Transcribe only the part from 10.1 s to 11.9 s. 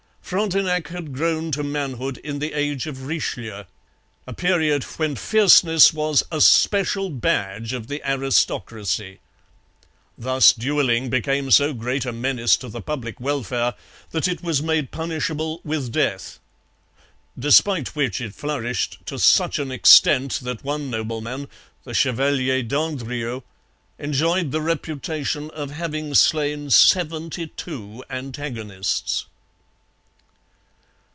Thus duelling became so